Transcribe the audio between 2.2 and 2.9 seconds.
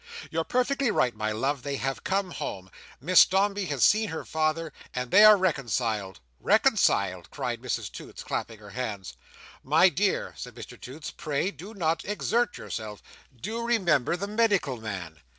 home.